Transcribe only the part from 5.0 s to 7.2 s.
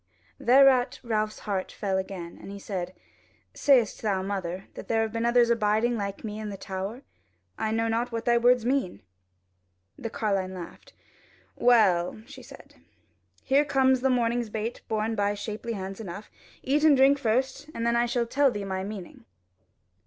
have been others abiding like me in the tower?